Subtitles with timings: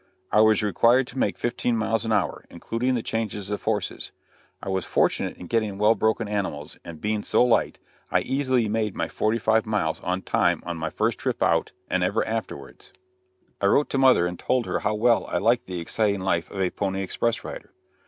[0.31, 4.11] I was required to make fifteen miles an hour, including the changes of horses.
[4.59, 7.77] I was fortunate in getting well broken animals, and being so light,
[8.09, 12.03] I easily made my forty five miles on time on my first trip out, and
[12.03, 12.91] ever afterwards.
[13.61, 16.59] I wrote to mother and told her how well I liked the exciting life of
[16.59, 17.71] a pony express rider.